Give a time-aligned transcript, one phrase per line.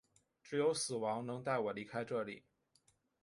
[0.41, 2.43] 只有死亡能带我离开这里！